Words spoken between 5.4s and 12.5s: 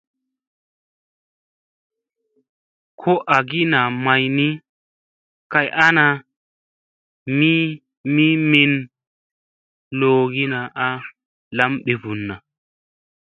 ,kay ana mi min loʼogina a lam ɓivunna.